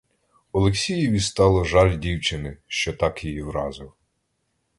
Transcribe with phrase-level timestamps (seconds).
[0.51, 3.93] Олексієві стало жаль дівчини, що так її вразив.